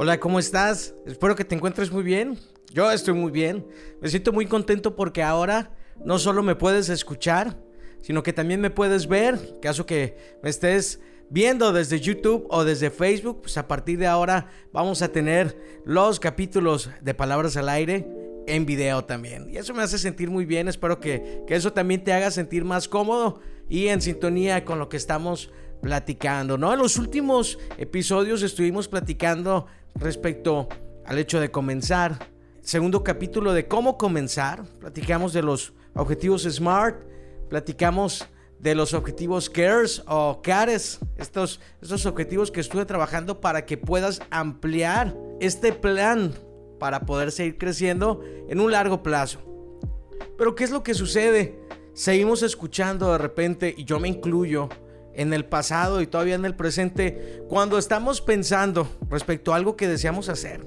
Hola, 0.00 0.20
¿cómo 0.20 0.38
estás? 0.38 0.94
Espero 1.06 1.34
que 1.34 1.44
te 1.44 1.56
encuentres 1.56 1.90
muy 1.90 2.04
bien. 2.04 2.38
Yo 2.72 2.88
estoy 2.88 3.14
muy 3.14 3.32
bien. 3.32 3.66
Me 4.00 4.08
siento 4.08 4.32
muy 4.32 4.46
contento 4.46 4.94
porque 4.94 5.24
ahora 5.24 5.72
no 6.04 6.20
solo 6.20 6.44
me 6.44 6.54
puedes 6.54 6.88
escuchar, 6.88 7.60
sino 8.00 8.22
que 8.22 8.32
también 8.32 8.60
me 8.60 8.70
puedes 8.70 9.08
ver. 9.08 9.58
Caso 9.60 9.86
que 9.86 10.16
me 10.40 10.50
estés 10.50 11.00
viendo 11.30 11.72
desde 11.72 11.98
YouTube 11.98 12.46
o 12.48 12.62
desde 12.62 12.90
Facebook, 12.90 13.40
pues 13.40 13.58
a 13.58 13.66
partir 13.66 13.98
de 13.98 14.06
ahora 14.06 14.46
vamos 14.72 15.02
a 15.02 15.08
tener 15.10 15.60
los 15.84 16.20
capítulos 16.20 16.90
de 17.00 17.14
Palabras 17.14 17.56
al 17.56 17.68
Aire 17.68 18.06
en 18.46 18.66
video 18.66 19.04
también. 19.04 19.50
Y 19.50 19.56
eso 19.56 19.74
me 19.74 19.82
hace 19.82 19.98
sentir 19.98 20.30
muy 20.30 20.44
bien. 20.44 20.68
Espero 20.68 21.00
que, 21.00 21.42
que 21.48 21.56
eso 21.56 21.72
también 21.72 22.04
te 22.04 22.12
haga 22.12 22.30
sentir 22.30 22.64
más 22.64 22.86
cómodo 22.86 23.40
y 23.68 23.88
en 23.88 24.00
sintonía 24.00 24.64
con 24.64 24.78
lo 24.78 24.88
que 24.88 24.96
estamos 24.96 25.50
platicando, 25.80 26.58
¿no? 26.58 26.72
En 26.72 26.78
los 26.78 26.96
últimos 26.98 27.58
episodios 27.78 28.42
estuvimos 28.42 28.88
platicando 28.88 29.66
respecto 29.94 30.68
al 31.04 31.18
hecho 31.18 31.40
de 31.40 31.50
comenzar. 31.50 32.18
Segundo 32.60 33.02
capítulo 33.02 33.52
de 33.52 33.66
cómo 33.66 33.96
comenzar. 33.96 34.64
Platicamos 34.80 35.32
de 35.32 35.42
los 35.42 35.72
objetivos 35.94 36.42
SMART. 36.42 37.02
Platicamos 37.48 38.26
de 38.58 38.74
los 38.74 38.92
objetivos 38.94 39.48
CARES 39.48 40.02
o 40.06 40.40
CARES. 40.42 40.98
Estos, 41.16 41.60
estos 41.80 42.06
objetivos 42.06 42.50
que 42.50 42.60
estuve 42.60 42.84
trabajando 42.84 43.40
para 43.40 43.64
que 43.64 43.76
puedas 43.76 44.20
ampliar 44.30 45.16
este 45.40 45.72
plan 45.72 46.32
para 46.78 47.00
poder 47.00 47.32
seguir 47.32 47.58
creciendo 47.58 48.22
en 48.48 48.60
un 48.60 48.72
largo 48.72 49.02
plazo. 49.02 49.40
Pero 50.36 50.54
¿qué 50.54 50.64
es 50.64 50.70
lo 50.70 50.82
que 50.82 50.94
sucede? 50.94 51.58
Seguimos 51.94 52.42
escuchando 52.42 53.10
de 53.12 53.18
repente, 53.18 53.74
y 53.76 53.84
yo 53.84 53.98
me 53.98 54.08
incluyo, 54.08 54.68
en 55.18 55.34
el 55.34 55.44
pasado 55.44 56.00
y 56.00 56.06
todavía 56.06 56.36
en 56.36 56.44
el 56.44 56.54
presente 56.54 57.42
cuando 57.48 57.76
estamos 57.76 58.20
pensando 58.20 58.88
respecto 59.10 59.52
a 59.52 59.56
algo 59.56 59.76
que 59.76 59.88
deseamos 59.88 60.28
hacer. 60.28 60.64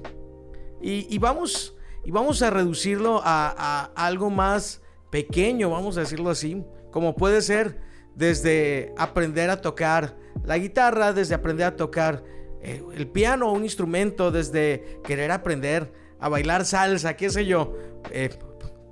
Y, 0.82 1.16
vamos, 1.18 1.74
y 2.04 2.10
vamos 2.10 2.42
a 2.42 2.50
reducirlo 2.50 3.22
a, 3.24 3.90
algo 3.94 4.28
más 4.28 4.82
pequeño, 5.10 5.70
vamos 5.70 5.96
a 5.96 6.00
decirlo 6.00 6.28
así, 6.28 6.62
como 6.90 7.16
puede 7.16 7.40
ser 7.40 7.80
desde 8.14 8.92
aprender 8.98 9.48
a 9.48 9.60
tocar 9.60 10.16
la 10.44 10.58
guitarra, 10.58 11.14
desde 11.14 11.34
aprender 11.34 11.66
a 11.66 11.76
tocar 11.76 12.22
eh, 12.62 12.82
el 12.94 13.06
piano 13.06 13.48
o 13.48 13.52
un 13.52 13.62
instrumento, 13.62 14.30
desde 14.30 15.00
querer 15.02 15.30
aprender 15.30 15.92
a 16.20 16.28
bailar 16.28 16.66
salsa, 16.66 17.16
qué 17.16 17.30
sé 17.30 17.46
yo. 17.46 17.74
Eh, 18.10 18.30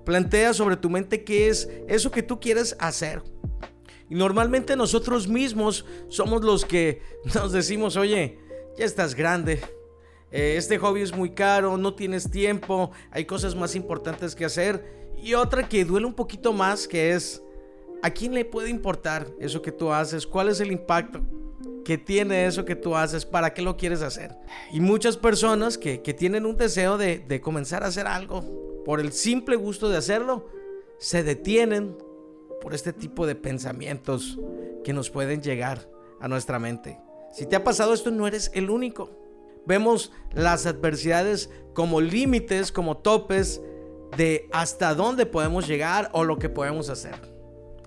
plantea 0.07 0.55
sobre 0.55 0.77
tu 0.77 0.89
mente 0.89 1.23
qué 1.23 1.49
es 1.49 1.69
eso 1.87 2.11
que 2.11 2.23
tú 2.23 2.41
quieres 2.41 2.77
hacer. 2.79 3.23
Y 4.11 4.17
normalmente 4.17 4.77
nosotros 4.77 5.29
mismos 5.29 5.87
somos 6.09 6.43
los 6.43 6.65
que 6.65 7.01
nos 7.35 7.53
decimos, 7.53 7.97
oye, 7.97 8.39
ya 8.77 8.85
estás 8.85 9.15
grande, 9.15 9.61
eh, 10.33 10.55
este 10.57 10.79
hobby 10.79 11.03
es 11.03 11.15
muy 11.15 11.31
caro, 11.31 11.77
no 11.77 11.95
tienes 11.95 12.31
tiempo, 12.31 12.91
hay 13.11 13.25
cosas 13.25 13.55
más 13.55 13.75
importantes 13.75 14.35
que 14.35 14.45
hacer. 14.45 14.85
Y 15.17 15.35
otra 15.35 15.69
que 15.69 15.85
duele 15.85 16.07
un 16.07 16.15
poquito 16.15 16.53
más, 16.53 16.89
que 16.89 17.13
es, 17.13 17.43
¿a 18.03 18.11
quién 18.11 18.35
le 18.35 18.45
puede 18.45 18.69
importar 18.69 19.29
eso 19.39 19.63
que 19.63 19.73
tú 19.73 19.93
haces? 19.93 20.27
¿Cuál 20.27 20.49
es 20.49 20.61
el 20.61 20.73
impacto? 20.73 21.23
que 21.85 21.97
tiene 21.99 22.47
eso 22.47 22.65
que 22.65 22.77
tú 22.77 22.95
haces, 22.95 23.25
para 23.25 23.53
qué 23.53 23.63
lo 23.63 23.77
quieres 23.77 24.03
hacer. 24.03 24.37
Y 24.71 24.81
muchas 24.81 25.17
personas 25.17 25.77
que, 25.79 25.99
tienen 25.99 26.47
un 26.47 26.57
deseo 26.57 26.99
de, 26.99 27.19
de 27.19 27.41
comenzar 27.41 27.83
a 27.83 27.87
hacer 27.87 28.07
algo, 28.07 28.45
por 28.85 29.01
el 29.01 29.13
simple 29.13 29.57
gusto 29.57 29.89
de 29.89 29.97
hacerlo, 29.97 30.47
se 30.99 31.25
detienen 31.25 31.97
por 32.61 32.75
este 32.75 32.93
tipo 32.93 33.27
de 33.27 33.35
pensamientos 33.35 34.39
que 34.85 34.93
nos 34.93 35.11
pueden 35.11 35.43
llegar 35.43 35.89
a 36.21 36.29
nuestra 36.29 36.59
mente. 36.59 36.99
Si 37.33 37.47
te 37.47 37.57
ha 37.57 37.65
pasado 37.65 37.95
esto, 37.95 38.11
no 38.11 38.27
eres 38.27 38.51
el 38.55 38.71
único. 38.71 39.11
Vemos 39.67 40.13
las 40.33 40.67
adversidades 40.67 41.51
como 41.75 42.01
límites, 42.01 42.73
como 42.73 42.99
topes 42.99 43.63
de 44.17 44.49
hasta 44.53 44.95
dónde 44.95 45.27
podemos 45.27 45.67
llegar 45.67 46.11
o 46.13 46.25
lo 46.25 46.39
que 46.39 46.49
podemos 46.49 46.89
hacer. 46.89 47.15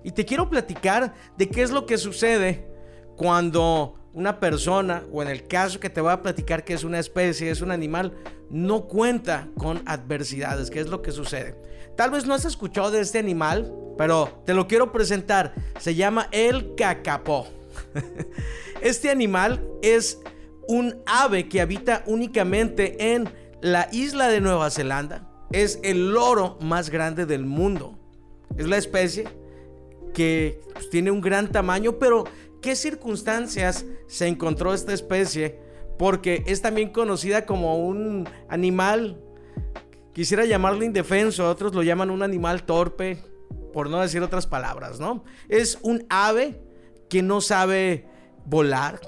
Y 0.04 0.12
te 0.12 0.26
quiero 0.26 0.50
platicar 0.50 1.14
de 1.38 1.50
qué 1.50 1.62
es 1.62 1.72
lo 1.72 1.86
que 1.86 1.98
sucede 1.98 2.68
cuando 3.16 3.96
una 4.14 4.40
persona, 4.40 5.04
o 5.12 5.22
en 5.22 5.28
el 5.28 5.48
caso 5.48 5.80
que 5.80 5.90
te 5.90 6.00
voy 6.00 6.12
a 6.12 6.22
platicar 6.22 6.64
que 6.64 6.74
es 6.74 6.84
una 6.84 7.00
especie, 7.00 7.50
es 7.50 7.62
un 7.62 7.72
animal, 7.72 8.14
no 8.50 8.88
cuenta 8.88 9.48
con 9.58 9.82
adversidades. 9.86 10.70
¿Qué 10.70 10.80
es 10.80 10.88
lo 10.88 11.02
que 11.02 11.12
sucede? 11.12 11.56
Tal 11.98 12.12
vez 12.12 12.26
no 12.26 12.34
has 12.34 12.46
escuchado 12.46 12.92
de 12.92 13.02
este 13.02 13.20
animal, 13.20 13.74
pero 13.98 14.42
te 14.46 14.54
lo 14.54 14.68
quiero 14.68 14.92
presentar. 14.92 15.54
Se 15.80 15.96
llama 15.96 16.28
el 16.32 16.76
cacapó. 16.76 17.48
Este 18.82 19.10
animal 19.10 19.66
es 19.82 20.20
un 20.68 21.02
ave 21.06 21.48
que 21.48 21.62
habita 21.62 22.04
únicamente 22.06 23.14
en 23.14 23.30
la 23.62 23.88
isla 23.94 24.28
de 24.28 24.42
Nueva 24.42 24.70
Zelanda. 24.72 25.30
Es 25.54 25.80
el 25.84 26.12
loro 26.12 26.58
más 26.60 26.90
grande 26.90 27.26
del 27.26 27.46
mundo. 27.46 27.98
Es 28.58 28.68
la 28.68 28.76
especie 28.76 29.26
que 30.14 30.60
pues, 30.74 30.90
tiene 30.90 31.12
un 31.12 31.22
gran 31.22 31.50
tamaño, 31.50 31.98
pero 31.98 32.26
¿qué 32.64 32.76
circunstancias 32.76 33.86
se 34.08 34.26
encontró 34.26 34.74
esta 34.74 34.94
especie? 34.94 35.60
Porque 36.00 36.44
es 36.48 36.62
también 36.62 36.90
conocida 36.90 37.46
como 37.46 37.78
un 37.78 38.28
animal, 38.48 39.22
quisiera 40.14 40.46
llamarlo 40.46 40.84
indefenso, 40.84 41.48
otros 41.48 41.76
lo 41.76 41.84
llaman 41.84 42.10
un 42.10 42.24
animal 42.24 42.64
torpe, 42.64 43.22
por 43.74 43.90
no 43.90 44.00
decir 44.00 44.24
otras 44.24 44.48
palabras, 44.48 45.00
¿no? 45.00 45.24
Es 45.50 45.78
un 45.82 46.06
ave 46.10 46.60
que 47.10 47.22
no 47.22 47.42
sabe 47.42 48.08
volar 48.46 49.00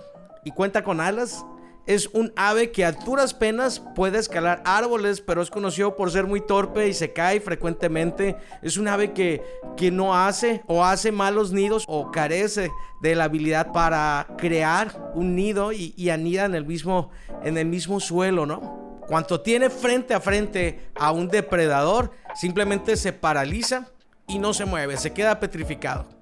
y 0.43 0.51
cuenta 0.51 0.83
con 0.83 0.99
alas. 0.99 1.45
Es 1.87 2.07
un 2.13 2.33
ave 2.35 2.71
que 2.71 2.83
a 2.83 2.91
duras 2.93 3.35
penas 3.35 3.79
puede 3.79 4.17
escalar 4.17 4.63
árboles, 4.65 5.21
pero 5.21 5.43
es 5.43 5.51
conocido 5.51 5.95
por 5.95 6.09
ser 6.09 6.25
muy 6.25 6.41
torpe 6.41 6.87
y 6.87 6.93
se 6.93 7.13
cae 7.13 7.39
frecuentemente. 7.39 8.37
Es 8.63 8.77
un 8.77 8.87
ave 8.87 9.13
que, 9.13 9.43
que 9.77 9.91
no 9.91 10.15
hace 10.15 10.63
o 10.65 10.83
hace 10.83 11.11
malos 11.11 11.51
nidos 11.51 11.85
o 11.87 12.11
carece 12.11 12.71
de 13.01 13.13
la 13.13 13.25
habilidad 13.25 13.71
para 13.71 14.25
crear 14.35 15.11
un 15.13 15.35
nido 15.35 15.71
y, 15.71 15.93
y 15.95 16.09
anida 16.09 16.45
en 16.45 16.55
el, 16.55 16.65
mismo, 16.65 17.11
en 17.43 17.57
el 17.57 17.67
mismo 17.67 17.99
suelo, 17.99 18.47
¿no? 18.47 18.99
Cuando 19.07 19.41
tiene 19.41 19.69
frente 19.69 20.15
a 20.15 20.19
frente 20.19 20.89
a 20.95 21.11
un 21.11 21.27
depredador, 21.27 22.11
simplemente 22.33 22.97
se 22.97 23.13
paraliza 23.13 23.89
y 24.27 24.39
no 24.39 24.55
se 24.55 24.65
mueve, 24.65 24.97
se 24.97 25.13
queda 25.13 25.39
petrificado. 25.39 26.14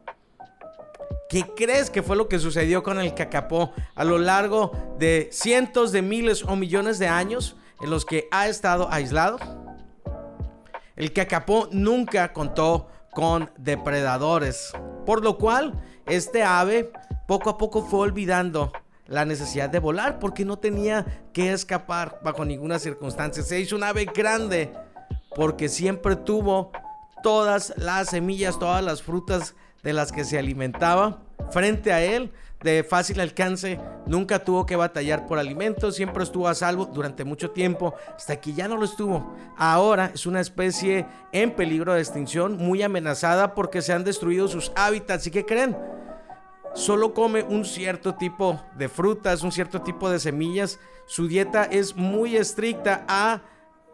¿Qué 1.34 1.48
crees 1.56 1.90
que 1.90 2.04
fue 2.04 2.16
lo 2.16 2.28
que 2.30 2.38
sucedió 2.38 2.84
con 2.84 3.00
el 3.00 3.16
cacapó 3.16 3.74
a 3.96 4.04
lo 4.04 4.20
largo 4.20 4.72
de 5.00 5.30
cientos 5.32 5.92
de 5.92 6.04
miles 6.04 6.44
o 6.44 6.56
millones 6.56 7.00
de 7.00 7.08
años 7.08 7.56
en 7.82 7.90
los 7.90 8.06
que 8.06 8.28
ha 8.30 8.48
estado 8.48 8.88
aislado? 8.92 9.40
El 10.96 11.12
cacapó 11.12 11.70
nunca 11.72 12.34
contó 12.34 12.88
con 13.10 13.50
depredadores, 13.58 14.74
por 15.08 15.24
lo 15.24 15.40
cual 15.40 15.74
este 16.06 16.44
ave 16.44 16.92
poco 17.28 17.50
a 17.50 17.58
poco 17.58 17.82
fue 17.82 18.02
olvidando 18.02 18.72
la 19.08 19.26
necesidad 19.26 19.72
de 19.72 19.80
volar 19.80 20.20
porque 20.20 20.46
no 20.46 20.60
tenía 20.60 21.26
que 21.34 21.52
escapar 21.52 22.20
bajo 22.24 22.46
ninguna 22.46 22.78
circunstancia. 22.78 23.42
Se 23.42 23.60
hizo 23.60 23.76
un 23.76 23.84
ave 23.84 24.06
grande 24.06 24.72
porque 25.36 25.68
siempre 25.68 26.16
tuvo 26.16 26.72
todas 27.24 27.74
las 27.76 28.10
semillas, 28.10 28.60
todas 28.60 28.84
las 28.84 29.02
frutas 29.02 29.56
de 29.84 29.94
las 29.94 30.12
que 30.12 30.24
se 30.24 30.40
alimentaba 30.40 31.20
frente 31.52 31.92
a 31.92 32.02
él 32.02 32.32
de 32.64 32.84
fácil 32.84 33.20
alcance, 33.20 33.78
nunca 34.08 34.40
tuvo 34.40 34.66
que 34.66 34.78
batallar 34.78 35.28
por 35.28 35.38
alimentos, 35.38 35.96
siempre 35.96 36.24
estuvo 36.24 36.48
a 36.48 36.56
salvo 36.56 36.86
durante 36.86 37.26
mucho 37.26 37.52
tiempo, 37.52 37.94
hasta 38.16 38.38
que 38.38 38.54
ya 38.54 38.70
no 38.70 38.78
lo 38.78 38.86
estuvo. 38.86 39.36
Ahora 39.58 40.12
es 40.14 40.26
una 40.26 40.40
especie 40.40 41.06
en 41.34 41.52
peligro 41.52 41.94
de 41.94 42.00
extinción, 42.00 42.58
muy 42.58 42.82
amenazada 42.82 43.54
porque 43.54 43.82
se 43.82 43.92
han 43.92 44.06
destruido 44.06 44.48
sus 44.48 44.72
hábitats. 44.76 45.28
¿Y 45.28 45.32
qué 45.32 45.46
creen? 45.46 45.78
Solo 46.74 47.14
come 47.14 47.44
un 47.44 47.66
cierto 47.66 48.16
tipo 48.16 48.60
de 48.78 48.88
frutas, 48.88 49.44
un 49.44 49.52
cierto 49.52 49.82
tipo 49.82 50.10
de 50.10 50.20
semillas. 50.20 50.80
Su 51.06 51.28
dieta 51.28 51.66
es 51.66 51.98
muy 51.98 52.38
estricta 52.38 53.04
a 53.10 53.42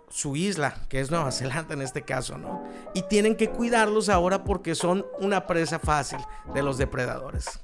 su 0.10 0.36
isla, 0.36 0.76
que 0.90 1.00
es 1.00 1.12
Nueva 1.12 1.32
Zelanda 1.32 1.74
en 1.74 1.82
este 1.82 2.04
caso, 2.04 2.38
¿no? 2.38 2.64
Y 2.94 3.04
tienen 3.04 3.36
que 3.36 3.50
cuidarlos 3.50 4.10
ahora 4.10 4.44
porque 4.44 4.76
son 4.76 5.06
una 5.20 5.48
presa 5.48 5.80
fácil 5.80 6.20
de 6.54 6.64
los 6.64 6.78
depredadores. 6.78 7.60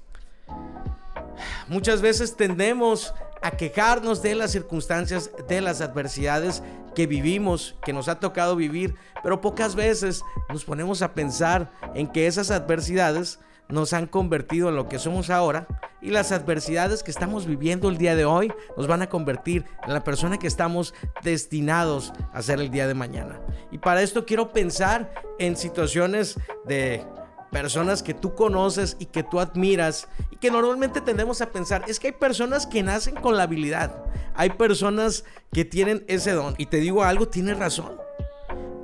Muchas 1.68 2.02
veces 2.02 2.36
tendemos 2.36 3.14
a 3.42 3.52
quejarnos 3.52 4.22
de 4.22 4.36
las 4.36 4.52
circunstancias, 4.52 5.32
de 5.48 5.62
las 5.62 5.82
adversidades 5.82 6.64
que 6.96 7.08
vivimos, 7.08 7.76
que 7.84 7.94
nos 7.94 8.08
ha 8.08 8.20
tocado 8.20 8.56
vivir, 8.56 8.96
pero 9.22 9.42
pocas 9.42 9.76
veces 9.76 10.24
nos 10.50 10.64
ponemos 10.64 11.02
a 11.02 11.14
pensar 11.14 11.72
en 11.94 12.08
que 12.08 12.28
esas 12.28 12.52
adversidades 12.52 13.40
nos 13.70 13.94
han 13.94 14.08
convertido 14.08 14.70
en 14.70 14.76
lo 14.76 14.88
que 14.88 15.00
somos 15.00 15.30
ahora 15.30 15.68
y 16.02 16.10
las 16.10 16.32
adversidades 16.32 17.04
que 17.04 17.12
estamos 17.12 17.46
viviendo 17.46 17.90
el 17.90 17.98
día 17.98 18.16
de 18.16 18.26
hoy 18.26 18.54
nos 18.78 18.88
van 18.88 19.02
a 19.02 19.10
convertir 19.10 19.66
en 19.86 19.94
la 19.94 20.04
persona 20.04 20.38
que 20.38 20.48
estamos 20.48 20.94
destinados 21.24 22.14
a 22.32 22.42
ser 22.42 22.60
el 22.60 22.70
día 22.70 22.88
de 22.88 22.94
mañana. 22.94 23.40
Y 23.72 23.80
para 23.80 24.02
esto 24.02 24.26
quiero 24.26 24.52
pensar 24.52 25.12
en 25.40 25.56
situaciones 25.56 26.40
de 26.66 27.06
personas 27.52 28.04
que 28.04 28.14
tú 28.14 28.36
conoces 28.36 28.98
y 29.00 29.06
que 29.06 29.24
tú 29.24 29.40
admiras 29.40 30.08
y 30.30 30.36
que 30.36 30.52
normalmente 30.52 31.02
tendemos 31.02 31.42
a 31.42 31.52
pensar, 31.52 31.86
es 31.88 32.00
que 32.00 32.08
hay 32.08 32.14
personas 32.14 32.68
que 32.68 32.84
nacen 32.84 33.16
con 33.16 33.38
la 33.38 33.44
habilidad, 33.44 34.04
hay 34.36 34.50
personas 34.50 35.24
que 35.52 35.64
tienen 35.64 36.04
ese 36.08 36.34
don. 36.34 36.56
Y 36.58 36.66
te 36.66 36.78
digo 36.78 37.04
algo, 37.04 37.30
tienes 37.30 37.58
razón. 37.58 38.05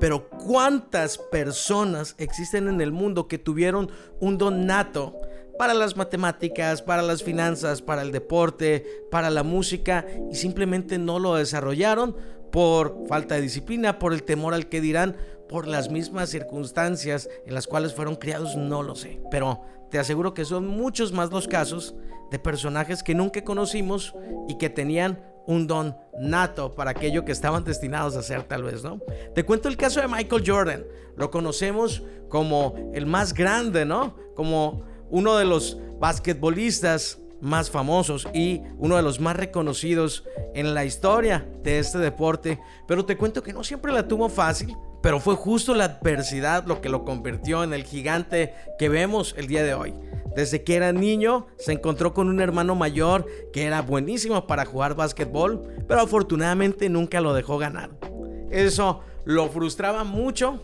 Pero 0.01 0.27
¿cuántas 0.29 1.19
personas 1.19 2.15
existen 2.17 2.67
en 2.67 2.81
el 2.81 2.91
mundo 2.91 3.27
que 3.27 3.37
tuvieron 3.37 3.91
un 4.19 4.39
don 4.39 4.65
nato 4.65 5.15
para 5.59 5.75
las 5.75 5.95
matemáticas, 5.95 6.81
para 6.81 7.03
las 7.03 7.21
finanzas, 7.21 7.83
para 7.83 8.01
el 8.01 8.11
deporte, 8.11 8.83
para 9.11 9.29
la 9.29 9.43
música 9.43 10.07
y 10.31 10.35
simplemente 10.35 10.97
no 10.97 11.19
lo 11.19 11.35
desarrollaron 11.35 12.17
por 12.51 13.05
falta 13.07 13.35
de 13.35 13.41
disciplina, 13.41 13.99
por 13.99 14.11
el 14.11 14.23
temor 14.23 14.55
al 14.55 14.69
que 14.69 14.81
dirán, 14.81 15.15
por 15.47 15.67
las 15.67 15.91
mismas 15.91 16.29
circunstancias 16.29 17.29
en 17.45 17.53
las 17.53 17.67
cuales 17.67 17.93
fueron 17.93 18.15
criados, 18.15 18.55
no 18.55 18.81
lo 18.81 18.95
sé. 18.95 19.21
Pero 19.29 19.61
te 19.91 19.99
aseguro 19.99 20.33
que 20.33 20.45
son 20.45 20.65
muchos 20.65 21.11
más 21.11 21.29
los 21.29 21.47
casos 21.47 21.93
de 22.31 22.39
personajes 22.39 23.03
que 23.03 23.13
nunca 23.13 23.43
conocimos 23.43 24.15
y 24.47 24.57
que 24.57 24.71
tenían 24.71 25.30
un 25.47 25.67
don 25.67 25.95
nato 26.19 26.73
para 26.73 26.91
aquello 26.91 27.25
que 27.25 27.31
estaban 27.31 27.63
destinados 27.63 28.15
a 28.15 28.19
hacer 28.19 28.43
tal 28.43 28.63
vez, 28.63 28.83
¿no? 28.83 28.99
Te 29.33 29.43
cuento 29.43 29.67
el 29.67 29.77
caso 29.77 30.01
de 30.01 30.07
Michael 30.07 30.43
Jordan. 30.45 30.85
Lo 31.17 31.31
conocemos 31.31 32.03
como 32.29 32.75
el 32.93 33.05
más 33.05 33.33
grande, 33.33 33.85
¿no? 33.85 34.15
Como 34.35 34.83
uno 35.09 35.37
de 35.37 35.45
los 35.45 35.77
basquetbolistas 35.99 37.19
más 37.41 37.69
famosos 37.69 38.27
y 38.33 38.61
uno 38.77 38.95
de 38.95 39.01
los 39.01 39.19
más 39.19 39.35
reconocidos 39.35 40.23
en 40.53 40.73
la 40.73 40.85
historia 40.85 41.47
de 41.63 41.79
este 41.79 41.97
deporte. 41.97 42.59
Pero 42.87 43.05
te 43.05 43.17
cuento 43.17 43.43
que 43.43 43.53
no 43.53 43.63
siempre 43.63 43.91
la 43.91 44.07
tuvo 44.07 44.29
fácil, 44.29 44.75
pero 45.01 45.19
fue 45.19 45.35
justo 45.35 45.73
la 45.73 45.85
adversidad 45.85 46.65
lo 46.65 46.81
que 46.81 46.89
lo 46.89 47.03
convirtió 47.03 47.63
en 47.63 47.73
el 47.73 47.83
gigante 47.83 48.53
que 48.77 48.89
vemos 48.89 49.33
el 49.37 49.47
día 49.47 49.63
de 49.63 49.73
hoy. 49.73 49.93
Desde 50.35 50.63
que 50.63 50.75
era 50.75 50.93
niño 50.93 51.47
se 51.57 51.73
encontró 51.73 52.13
con 52.13 52.29
un 52.29 52.39
hermano 52.39 52.75
mayor 52.75 53.25
que 53.51 53.65
era 53.65 53.81
buenísimo 53.81 54.47
para 54.47 54.65
jugar 54.65 54.95
básquetbol, 54.95 55.61
pero 55.87 56.01
afortunadamente 56.01 56.89
nunca 56.89 57.21
lo 57.21 57.33
dejó 57.33 57.57
ganar. 57.57 57.91
Eso 58.49 59.01
lo 59.25 59.49
frustraba 59.49 60.03
mucho, 60.03 60.61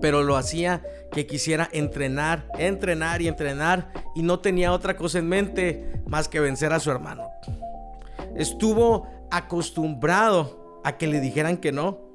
pero 0.00 0.22
lo 0.22 0.36
hacía 0.36 0.82
que 1.12 1.26
quisiera 1.26 1.68
entrenar, 1.72 2.46
entrenar 2.58 3.22
y 3.22 3.28
entrenar 3.28 3.92
y 4.14 4.22
no 4.22 4.40
tenía 4.40 4.72
otra 4.72 4.96
cosa 4.96 5.18
en 5.18 5.28
mente 5.28 6.02
más 6.06 6.28
que 6.28 6.40
vencer 6.40 6.72
a 6.72 6.80
su 6.80 6.90
hermano. 6.90 7.28
Estuvo 8.36 9.08
acostumbrado 9.30 10.80
a 10.84 10.96
que 10.96 11.06
le 11.06 11.20
dijeran 11.20 11.56
que 11.56 11.72
no, 11.72 12.07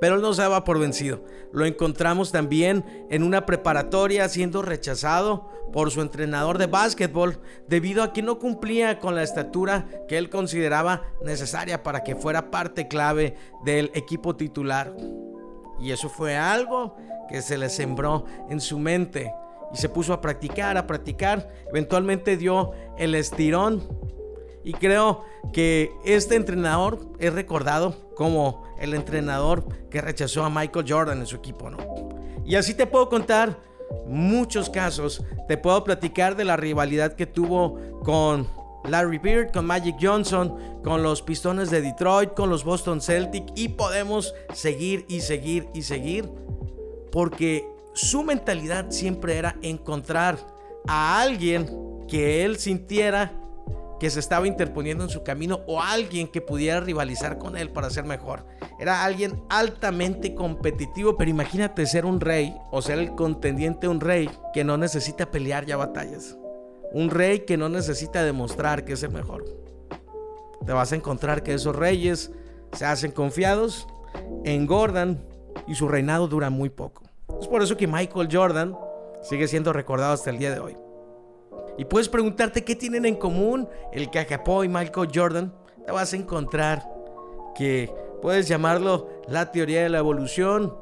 pero 0.00 0.16
él 0.16 0.22
no 0.22 0.32
se 0.34 0.42
daba 0.42 0.64
por 0.64 0.78
vencido. 0.78 1.24
Lo 1.52 1.64
encontramos 1.64 2.32
también 2.32 2.84
en 3.10 3.22
una 3.22 3.46
preparatoria 3.46 4.28
siendo 4.28 4.62
rechazado 4.62 5.48
por 5.72 5.90
su 5.90 6.00
entrenador 6.00 6.58
de 6.58 6.66
básquetbol 6.66 7.40
debido 7.66 8.02
a 8.02 8.12
que 8.12 8.22
no 8.22 8.38
cumplía 8.38 8.98
con 8.98 9.14
la 9.14 9.22
estatura 9.22 9.86
que 10.08 10.18
él 10.18 10.30
consideraba 10.30 11.02
necesaria 11.24 11.82
para 11.82 12.02
que 12.04 12.16
fuera 12.16 12.50
parte 12.50 12.88
clave 12.88 13.36
del 13.64 13.90
equipo 13.94 14.36
titular. 14.36 14.94
Y 15.80 15.92
eso 15.92 16.08
fue 16.08 16.36
algo 16.36 16.96
que 17.28 17.42
se 17.42 17.58
le 17.58 17.68
sembró 17.68 18.24
en 18.48 18.60
su 18.60 18.78
mente 18.78 19.32
y 19.72 19.76
se 19.76 19.88
puso 19.88 20.12
a 20.12 20.20
practicar, 20.20 20.76
a 20.76 20.86
practicar. 20.86 21.48
Eventualmente 21.68 22.36
dio 22.36 22.72
el 22.96 23.14
estirón 23.14 23.82
y 24.64 24.72
creo 24.72 25.24
que 25.52 25.92
este 26.04 26.36
entrenador 26.36 26.98
es 27.18 27.32
recordado 27.32 27.94
como 28.14 28.64
el 28.78 28.94
entrenador 28.94 29.64
que 29.90 30.00
rechazó 30.00 30.44
a 30.44 30.50
Michael 30.50 30.86
Jordan 30.88 31.18
en 31.20 31.26
su 31.26 31.36
equipo, 31.36 31.70
¿no? 31.70 31.78
Y 32.44 32.56
así 32.56 32.74
te 32.74 32.86
puedo 32.86 33.08
contar 33.08 33.58
muchos 34.06 34.70
casos. 34.70 35.24
Te 35.46 35.56
puedo 35.56 35.84
platicar 35.84 36.36
de 36.36 36.44
la 36.44 36.56
rivalidad 36.56 37.14
que 37.14 37.26
tuvo 37.26 37.78
con 38.02 38.46
Larry 38.84 39.18
Bird, 39.18 39.52
con 39.52 39.66
Magic 39.66 39.96
Johnson, 40.00 40.80
con 40.82 41.02
los 41.02 41.22
Pistones 41.22 41.70
de 41.70 41.82
Detroit, 41.82 42.34
con 42.34 42.50
los 42.50 42.64
Boston 42.64 43.00
Celtic 43.00 43.44
y 43.54 43.68
podemos 43.68 44.34
seguir 44.54 45.04
y 45.08 45.20
seguir 45.20 45.68
y 45.74 45.82
seguir 45.82 46.28
porque 47.10 47.68
su 47.94 48.22
mentalidad 48.22 48.90
siempre 48.90 49.36
era 49.36 49.56
encontrar 49.62 50.38
a 50.86 51.20
alguien 51.20 51.68
que 52.08 52.44
él 52.44 52.58
sintiera 52.58 53.32
que 53.98 54.10
se 54.10 54.20
estaba 54.20 54.46
interponiendo 54.46 55.04
en 55.04 55.10
su 55.10 55.22
camino 55.22 55.60
o 55.66 55.80
alguien 55.80 56.28
que 56.28 56.40
pudiera 56.40 56.80
rivalizar 56.80 57.38
con 57.38 57.56
él 57.56 57.70
para 57.70 57.90
ser 57.90 58.04
mejor. 58.04 58.46
Era 58.78 59.04
alguien 59.04 59.42
altamente 59.48 60.34
competitivo, 60.34 61.16
pero 61.16 61.30
imagínate 61.30 61.86
ser 61.86 62.06
un 62.06 62.20
rey 62.20 62.56
o 62.70 62.80
ser 62.80 62.98
el 62.98 63.14
contendiente 63.14 63.88
un 63.88 64.00
rey 64.00 64.30
que 64.52 64.64
no 64.64 64.76
necesita 64.76 65.30
pelear 65.30 65.66
ya 65.66 65.76
batallas. 65.76 66.36
Un 66.92 67.10
rey 67.10 67.40
que 67.40 67.56
no 67.56 67.68
necesita 67.68 68.22
demostrar 68.22 68.84
que 68.84 68.94
es 68.94 69.02
el 69.02 69.10
mejor. 69.10 69.44
Te 70.64 70.72
vas 70.72 70.92
a 70.92 70.96
encontrar 70.96 71.42
que 71.42 71.54
esos 71.54 71.74
reyes 71.74 72.30
se 72.72 72.84
hacen 72.84 73.10
confiados, 73.10 73.86
engordan 74.44 75.24
y 75.66 75.74
su 75.74 75.88
reinado 75.88 76.28
dura 76.28 76.50
muy 76.50 76.70
poco. 76.70 77.02
Es 77.40 77.46
por 77.46 77.62
eso 77.62 77.76
que 77.76 77.86
Michael 77.86 78.28
Jordan 78.30 78.76
sigue 79.22 79.48
siendo 79.48 79.72
recordado 79.72 80.12
hasta 80.12 80.30
el 80.30 80.38
día 80.38 80.52
de 80.52 80.60
hoy. 80.60 80.76
Y 81.78 81.84
puedes 81.84 82.08
preguntarte 82.08 82.64
qué 82.64 82.74
tienen 82.74 83.06
en 83.06 83.14
común 83.14 83.68
el 83.92 84.10
Kakapo 84.10 84.64
y 84.64 84.68
Michael 84.68 85.10
Jordan. 85.14 85.54
Te 85.86 85.92
vas 85.92 86.12
a 86.12 86.16
encontrar 86.16 86.82
que 87.54 87.94
puedes 88.20 88.48
llamarlo 88.48 89.08
la 89.28 89.52
teoría 89.52 89.84
de 89.84 89.88
la 89.88 89.98
evolución, 89.98 90.76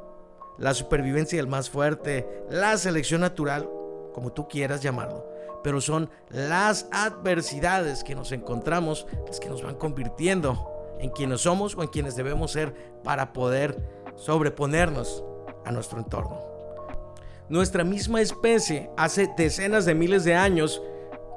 la 0.57 0.73
supervivencia 0.73 1.37
del 1.37 1.49
más 1.49 1.69
fuerte, 1.69 2.27
la 2.49 2.79
selección 2.79 3.21
natural, 3.21 3.69
como 4.15 4.33
tú 4.33 4.49
quieras 4.49 4.83
llamarlo. 4.83 5.27
Pero 5.63 5.83
son 5.83 6.09
las 6.31 6.89
adversidades 6.93 8.03
que 8.03 8.15
nos 8.15 8.33
encontramos 8.33 9.07
las 9.27 9.39
que 9.39 9.51
nos 9.51 9.63
van 9.63 9.75
convirtiendo 9.75 10.73
en 10.99 11.11
quienes 11.11 11.43
somos 11.43 11.77
o 11.77 11.83
en 11.83 11.89
quienes 11.89 12.17
debemos 12.17 12.53
ser 12.53 12.73
para 13.05 13.35
poder 13.35 13.77
sobreponernos 14.15 15.23
a 15.67 15.73
nuestro 15.73 15.99
entorno. 15.99 16.56
Nuestra 17.49 17.85
misma 17.85 18.21
especie 18.21 18.91
hace 18.97 19.31
decenas 19.37 19.85
de 19.85 19.95
miles 19.95 20.25
de 20.25 20.35
años 20.35 20.83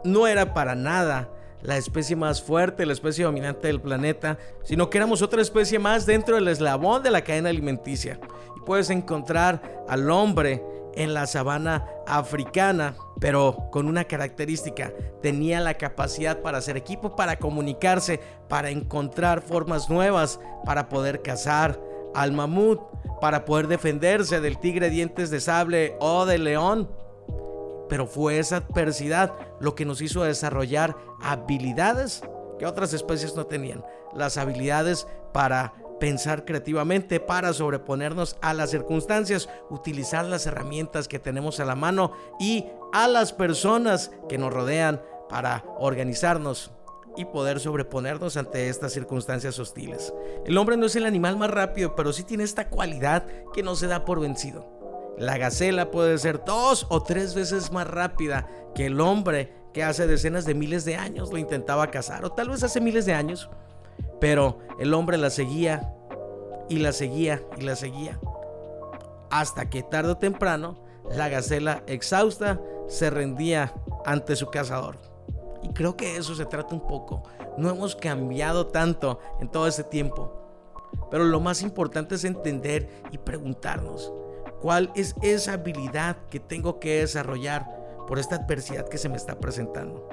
no 0.04 0.26
era 0.26 0.54
para 0.54 0.74
nada 0.74 1.30
la 1.62 1.78
especie 1.78 2.16
más 2.16 2.42
fuerte, 2.42 2.86
la 2.86 2.94
especie 2.94 3.26
dominante 3.26 3.68
del 3.68 3.82
planeta, 3.82 4.38
sino 4.64 4.90
que 4.90 4.98
éramos 4.98 5.22
otra 5.22 5.42
especie 5.42 5.78
más 5.78 6.06
dentro 6.06 6.36
del 6.36 6.48
eslabón 6.48 7.04
de 7.04 7.12
la 7.12 7.24
cadena 7.24 7.50
alimenticia. 7.50 8.20
Y 8.58 8.62
puedes 8.62 8.90
encontrar 8.90 9.84
al 9.88 10.10
hombre 10.10 10.64
en 10.96 11.14
la 11.14 11.28
sabana 11.28 11.86
africana, 12.08 12.96
pero 13.20 13.68
con 13.72 13.88
una 13.88 14.06
característica, 14.06 14.92
tenía 15.22 15.60
la 15.60 15.76
capacidad 15.76 16.42
para 16.42 16.58
hacer 16.58 16.76
equipo, 16.76 17.16
para 17.16 17.38
comunicarse, 17.38 18.20
para 18.48 18.70
encontrar 18.72 19.42
formas 19.42 19.90
nuevas, 19.90 20.40
para 20.66 20.90
poder 20.90 21.22
cazar 21.22 21.80
al 22.14 22.32
mamut, 22.32 22.80
para 23.20 23.46
poder 23.46 23.68
defenderse 23.68 24.40
del 24.40 24.60
tigre 24.60 24.90
dientes 24.90 25.30
de 25.30 25.40
sable 25.40 25.96
o 26.00 26.26
del 26.26 26.44
león. 26.44 26.90
Pero 27.90 28.08
fue 28.08 28.40
esa 28.40 28.58
adversidad 28.58 29.34
lo 29.60 29.76
que 29.76 29.86
nos 29.86 30.02
hizo 30.02 30.24
desarrollar 30.24 30.96
habilidades 31.22 32.22
que 32.58 32.66
otras 32.66 32.94
especies 32.94 33.36
no 33.36 33.46
tenían. 33.46 33.84
Las 34.14 34.38
habilidades 34.38 35.08
para 35.34 35.74
pensar 36.00 36.46
creativamente, 36.46 37.20
para 37.20 37.54
sobreponernos 37.54 38.38
a 38.42 38.54
las 38.54 38.72
circunstancias, 38.72 39.50
utilizar 39.70 40.26
las 40.26 40.46
herramientas 40.46 41.08
que 41.08 41.20
tenemos 41.20 41.60
a 41.60 41.66
la 41.66 41.76
mano 41.76 42.14
y 42.40 42.66
a 42.94 43.08
las 43.08 43.34
personas 43.34 44.12
que 44.28 44.38
nos 44.38 44.54
rodean 44.54 45.02
para 45.30 45.64
organizarnos 45.78 46.72
y 47.20 47.26
poder 47.26 47.60
sobreponernos 47.60 48.38
ante 48.38 48.70
estas 48.70 48.94
circunstancias 48.94 49.60
hostiles. 49.60 50.14
El 50.46 50.58
hombre 50.58 50.78
no 50.78 50.86
es 50.86 50.96
el 50.96 51.06
animal 51.06 51.36
más 51.36 51.52
rápido, 51.52 51.94
pero 51.94 52.14
sí 52.14 52.24
tiene 52.24 52.46
esta 52.46 52.70
cualidad 52.70 53.26
que 53.54 53.62
no 53.62 53.76
se 53.76 53.88
da 53.88 54.06
por 54.06 54.22
vencido. 54.22 54.66
La 55.18 55.38
gacela 55.38 55.92
puede 55.92 56.18
ser 56.18 56.46
dos 56.46 56.88
o 56.88 57.04
tres 57.04 57.36
veces 57.36 57.74
más 57.74 57.86
rápida 57.86 58.48
que 58.74 58.86
el 58.86 59.02
hombre 59.02 59.54
que 59.74 59.84
hace 59.84 60.08
decenas 60.08 60.46
de 60.46 60.54
miles 60.54 60.86
de 60.86 60.96
años 60.96 61.30
lo 61.30 61.38
intentaba 61.38 61.92
cazar, 61.92 62.24
o 62.24 62.32
tal 62.32 62.48
vez 62.52 62.64
hace 62.64 62.80
miles 62.80 63.06
de 63.06 63.14
años, 63.14 63.50
pero 64.22 64.60
el 64.80 64.94
hombre 64.94 65.18
la 65.18 65.30
seguía 65.30 65.94
y 66.70 66.78
la 66.78 66.94
seguía 66.94 67.44
y 67.58 67.64
la 67.64 67.76
seguía. 67.76 68.18
Hasta 69.30 69.70
que 69.70 69.84
tarde 69.84 70.14
o 70.14 70.18
temprano 70.18 70.82
la 71.12 71.28
gacela 71.28 71.84
exhausta 71.86 72.62
se 72.88 73.10
rendía 73.10 73.74
ante 74.06 74.38
su 74.38 74.50
cazador. 74.50 75.09
Y 75.62 75.70
creo 75.70 75.96
que 75.98 76.18
eso 76.18 76.36
se 76.36 76.46
trata 76.46 76.74
un 76.74 76.86
poco. 76.88 77.24
No 77.58 77.70
hemos 77.70 77.96
cambiado 77.96 78.68
tanto 78.68 79.20
en 79.40 79.50
todo 79.50 79.68
ese 79.68 79.84
tiempo. 79.84 80.34
Pero 81.12 81.24
lo 81.24 81.40
más 81.40 81.62
importante 81.62 82.16
es 82.16 82.24
entender 82.24 82.90
y 83.12 83.18
preguntarnos, 83.18 84.12
¿cuál 84.62 84.92
es 84.96 85.16
esa 85.22 85.54
habilidad 85.54 86.18
que 86.30 86.40
tengo 86.40 86.80
que 86.80 87.00
desarrollar 87.02 88.06
por 88.08 88.20
esta 88.20 88.36
adversidad 88.38 88.88
que 88.88 88.98
se 88.98 89.10
me 89.10 89.18
está 89.18 89.40
presentando? 89.40 90.08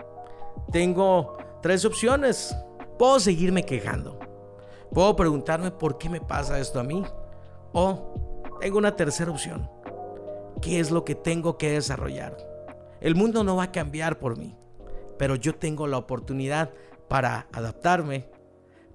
Tengo 0.72 1.36
tres 1.62 1.84
opciones. 1.84 2.54
Puedo 2.98 3.20
seguirme 3.20 3.64
quejando. 3.64 4.18
Puedo 4.92 5.14
preguntarme 5.16 5.70
por 5.70 5.98
qué 5.98 6.08
me 6.08 6.20
pasa 6.20 6.58
esto 6.58 6.80
a 6.80 6.84
mí. 6.84 7.04
O 7.72 8.48
tengo 8.60 8.78
una 8.78 8.96
tercera 8.96 9.30
opción. 9.30 9.68
qué 10.60 10.80
es 10.80 10.90
lo 10.90 11.04
que 11.04 11.14
tengo 11.14 11.58
que 11.58 11.70
desarrollar. 11.72 12.36
El 13.00 13.14
mundo 13.14 13.44
no 13.44 13.56
va 13.56 13.64
a 13.64 13.72
cambiar 13.72 14.18
por 14.18 14.38
mí, 14.38 14.56
pero 15.18 15.36
yo 15.36 15.54
tengo 15.54 15.86
la 15.86 15.98
oportunidad 15.98 16.70
para 17.08 17.46
adaptarme, 17.52 18.26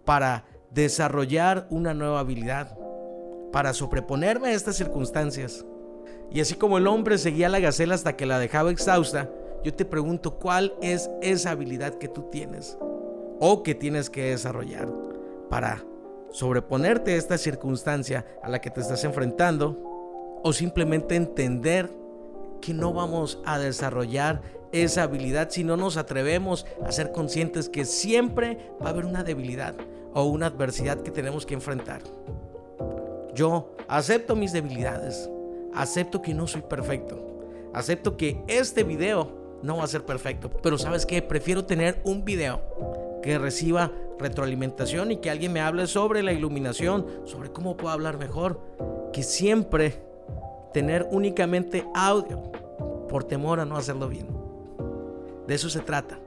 para 0.06 0.46
desarrollar 0.72 1.68
una 1.70 1.94
nueva 1.94 2.20
habilidad, 2.20 2.78
para 3.52 3.74
sobreponerme 3.74 4.50
a 4.50 4.54
estas 4.54 4.76
circunstancias. 4.76 5.66
Y 6.32 6.40
así 6.40 6.56
como 6.56 6.78
el 6.78 6.88
hombre 6.88 7.18
seguía 7.18 7.50
la 7.50 7.60
gacela 7.60 7.96
hasta 7.96 8.16
que 8.16 8.26
la 8.26 8.40
dejaba 8.40 8.72
exhausta, 8.72 9.30
yo 9.64 9.74
te 9.74 9.86
pregunto 9.86 10.40
cuál 10.40 10.74
es 10.82 11.10
esa 11.22 11.52
habilidad 11.52 11.96
que 11.96 12.08
tú 12.08 12.24
tienes 12.32 12.78
o 13.40 13.64
que 13.64 13.76
tienes 13.76 14.10
que 14.10 14.32
desarrollar 14.32 14.90
para 15.50 15.84
sobreponerte 16.32 17.14
a 17.14 17.18
esta 17.18 17.38
circunstancia 17.38 18.26
a 18.42 18.50
la 18.50 18.60
que 18.60 18.72
te 18.72 18.82
estás 18.82 19.04
enfrentando 19.04 20.40
o 20.44 20.54
simplemente 20.54 21.16
entender 21.16 21.92
que 22.62 22.74
no 22.74 22.94
vamos 22.94 23.40
a 23.46 23.60
desarrollar 23.60 24.42
esa 24.72 25.04
habilidad 25.04 25.50
si 25.50 25.64
no 25.64 25.78
nos 25.78 25.98
atrevemos 25.98 26.66
a 26.86 26.92
ser 26.92 27.12
conscientes 27.12 27.70
que 27.70 27.86
siempre 27.86 28.58
va 28.82 28.88
a 28.88 28.90
haber 28.90 29.06
una 29.06 29.24
debilidad 29.24 29.76
o 30.14 30.24
una 30.26 30.48
adversidad 30.48 31.02
que 31.02 31.12
tenemos 31.12 31.46
que 31.46 31.54
enfrentar. 31.54 32.02
Yo 33.34 33.76
acepto 33.88 34.36
mis 34.36 34.52
debilidades, 34.52 35.30
acepto 35.74 36.22
que 36.22 36.34
no 36.34 36.48
soy 36.48 36.62
perfecto, 36.62 37.18
acepto 37.74 38.18
que 38.18 38.44
este 38.48 38.84
video 38.84 39.60
no 39.64 39.78
va 39.78 39.84
a 39.84 39.88
ser 39.88 40.06
perfecto, 40.06 40.50
pero 40.50 40.78
sabes 40.78 41.06
que 41.06 41.22
prefiero 41.22 41.66
tener 41.66 42.02
un 42.04 42.26
video 42.26 42.62
que 43.22 43.38
reciba 43.38 43.92
retroalimentación 44.20 45.12
y 45.12 45.18
que 45.18 45.30
alguien 45.30 45.54
me 45.54 45.62
hable 45.62 45.88
sobre 45.88 46.24
la 46.24 46.34
iluminación, 46.34 47.06
sobre 47.26 47.52
cómo 47.52 47.78
puedo 47.78 47.94
hablar 47.94 48.18
mejor, 48.18 48.60
que 49.14 49.24
siempre 49.24 49.96
tener 50.74 51.08
únicamente 51.12 51.86
audio 51.94 52.52
por 53.10 53.24
temor 53.24 53.60
a 53.60 53.66
no 53.66 53.78
hacerlo 53.78 54.08
bien. 54.08 54.28
De 55.48 55.56
eso 55.56 55.70
se 55.70 55.80
trata. 55.80 56.20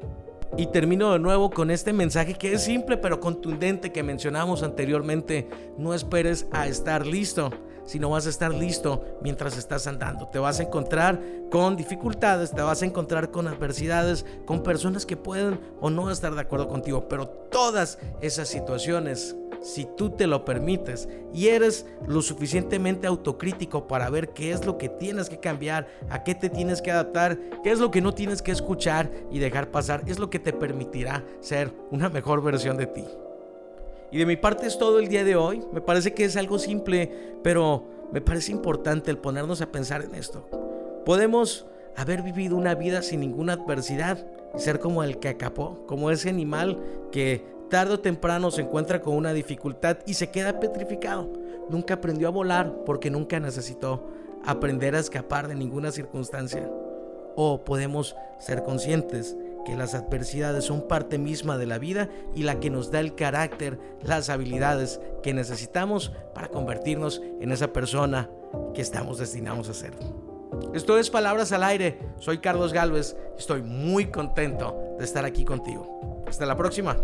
Y 0.56 0.66
termino 0.66 1.12
de 1.12 1.18
nuevo 1.18 1.50
con 1.50 1.71
este 1.71 1.92
mensaje 1.92 2.35
que 2.35 2.52
es 2.52 2.62
simple 2.62 2.97
pero 2.97 3.18
contundente 3.18 3.90
que 3.90 4.02
mencionamos 4.02 4.62
anteriormente. 4.62 5.49
No 5.78 5.94
esperes 5.94 6.47
a 6.52 6.68
estar 6.68 7.06
listo, 7.06 7.50
sino 7.85 8.11
vas 8.11 8.26
a 8.26 8.31
estar 8.31 8.53
listo 8.53 9.05
mientras 9.23 9.57
estás 9.57 9.87
andando. 9.87 10.29
Te 10.29 10.38
vas 10.38 10.61
a 10.61 10.64
encontrar 10.64 11.21
con 11.50 11.76
dificultades, 11.76 12.53
te 12.53 12.62
vas 12.62 12.83
a 12.83 12.87
encontrar 12.87 13.31
con 13.31 13.49
adversidades, 13.49 14.25
con 14.45 14.62
personas 14.62 15.07
que 15.07 15.17
pueden 15.17 15.61
o 15.81 15.91
no 15.91 16.11
estar 16.11 16.35
de 16.35 16.41
acuerdo 16.41 16.69
contigo, 16.69 17.09
pero 17.09 17.29
todas 17.29 17.99
esas 18.21 18.49
situaciones 18.49 19.37
si 19.64 19.87
tú 19.97 20.11
te 20.11 20.26
lo 20.26 20.45
permites 20.45 21.09
y 21.33 21.49
eres 21.49 21.87
lo 22.07 22.21
suficientemente 22.21 23.07
autocrítico 23.07 23.88
para 23.88 24.11
ver 24.11 24.29
qué 24.29 24.53
es 24.53 24.67
lo 24.67 24.76
que 24.76 24.91
tienes 24.91 25.31
que 25.31 25.41
cambiar, 25.41 25.88
a 26.11 26.23
qué 26.23 26.35
te 26.35 26.50
tienes 26.50 26.83
que 26.83 26.93
adaptar, 26.93 27.38
qué 27.62 27.71
es 27.71 27.79
lo 27.79 27.91
que 27.91 28.03
no 28.03 28.12
tienes 28.12 28.43
que 28.43 28.53
escuchar 28.53 29.11
y 29.31 29.38
dejar 29.38 29.71
pasar, 29.71 30.03
es 30.07 30.19
lo 30.19 30.29
que 30.29 30.38
te 30.38 30.53
permitirá 30.53 31.25
ser 31.41 31.73
una 31.91 32.11
mejor 32.11 32.43
versión 32.43 32.76
de 32.76 32.87
ti. 32.87 33.05
Y 34.11 34.19
de 34.19 34.27
mi 34.27 34.37
parte 34.37 34.67
es 34.67 34.79
todo 34.79 34.99
el 34.99 35.09
día 35.09 35.25
de 35.25 35.37
hoy. 35.37 35.63
Me 35.73 35.81
parece 35.81 36.15
que 36.15 36.25
es 36.25 36.37
algo 36.37 36.59
simple, 36.59 37.11
pero 37.43 37.85
me 38.13 38.21
parece 38.21 38.53
importante 38.53 39.11
el 39.11 39.19
ponernos 39.19 39.61
a 39.61 39.73
pensar 39.73 40.03
en 40.03 40.15
esto. 40.15 40.49
Podemos 41.05 41.67
haber 41.97 42.23
vivido 42.23 42.57
una 42.57 42.75
vida 42.75 43.03
sin 43.03 43.21
ninguna 43.21 43.55
adversidad 43.55 44.25
y 44.57 44.59
ser 44.61 44.81
como 44.81 45.03
el 45.03 45.19
que 45.19 45.29
acapó, 45.29 45.85
como 45.87 46.11
ese 46.11 46.29
animal 46.29 46.79
que 47.11 47.45
tarde 47.71 47.95
o 47.95 48.01
temprano 48.01 48.51
se 48.51 48.63
encuentra 48.63 49.01
con 49.01 49.17
una 49.17 49.33
dificultad 49.33 49.99
y 50.07 50.15
se 50.15 50.31
queda 50.31 50.61
petrificado. 50.61 51.29
Nunca 51.69 51.95
aprendió 51.95 52.29
a 52.29 52.33
volar 52.33 52.73
porque 52.85 53.11
nunca 53.11 53.41
necesitó 53.41 54.07
aprender 54.45 54.95
a 54.95 55.01
escapar 55.01 55.49
de 55.49 55.55
ninguna 55.55 55.91
circunstancia. 55.91 56.71
O 57.37 57.65
podemos 57.65 58.15
ser 58.39 58.63
conscientes 58.63 59.37
que 59.64 59.76
las 59.76 59.94
adversidades 59.94 60.64
son 60.64 60.87
parte 60.87 61.18
misma 61.18 61.59
de 61.59 61.66
la 61.66 61.78
vida 61.78 62.09
y 62.35 62.42
la 62.42 62.61
que 62.61 62.71
nos 62.71 62.90
da 62.90 63.00
el 63.00 63.14
carácter, 63.14 63.78
las 64.02 64.28
habilidades 64.28 65.00
que 65.23 65.35
necesitamos 65.35 66.12
para 66.35 66.49
convertirnos 66.49 67.23
en 67.40 67.52
esa 67.52 67.73
persona 67.73 68.30
que 68.75 68.83
estamos 68.83 69.18
destinados 69.18 69.68
a 69.68 69.75
ser. 69.75 69.94
Esto 70.73 70.99
es 70.99 71.11
Palabras 71.11 71.52
al 71.52 71.64
Aire. 71.64 71.99
Soy 72.18 72.38
Carlos 72.38 72.73
Galvez. 72.73 73.16
Estoy 73.38 73.62
muy 73.62 74.06
contento 74.06 74.97
de 74.99 75.04
estar 75.04 75.25
aquí 75.25 75.44
contigo. 75.44 76.23
Hasta 76.26 76.47
la 76.47 76.56
próxima. 76.56 76.97